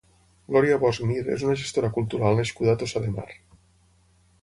Gloria 0.53 0.77
Bosch 0.83 1.03
Mir 1.09 1.19
és 1.35 1.45
una 1.49 1.55
gestora 1.65 1.91
cultural 1.99 2.43
nascuda 2.43 2.75
a 2.77 2.83
Tossa 2.85 3.07
de 3.07 3.15
Mar. 3.19 3.31